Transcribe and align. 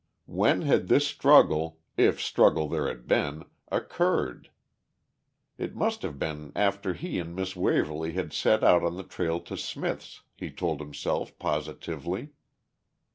When 0.25 0.63
had 0.63 0.87
this 0.87 1.05
struggle, 1.05 1.77
if 1.95 2.19
struggle 2.19 2.67
there 2.67 2.87
had 2.87 3.07
been, 3.07 3.45
occurred? 3.71 4.49
It 5.59 5.75
must 5.75 6.01
have 6.01 6.17
been 6.17 6.51
after 6.55 6.95
he 6.95 7.19
and 7.19 7.35
Miss 7.35 7.55
Waverly 7.55 8.13
had 8.13 8.33
set 8.33 8.63
out 8.63 8.81
on 8.83 8.97
the 8.97 9.03
trail 9.03 9.39
to 9.41 9.55
Smith's, 9.55 10.21
he 10.35 10.49
told 10.49 10.79
himself 10.79 11.37
positively. 11.37 12.29